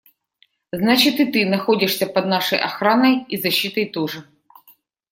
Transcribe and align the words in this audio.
Значит, 0.71 1.19
и 1.19 1.31
ты 1.31 1.45
находишься 1.45 2.07
под 2.07 2.25
нашей 2.25 2.57
охраной 2.57 3.23
и 3.27 3.37
защитой 3.37 3.87
тоже. 3.87 4.23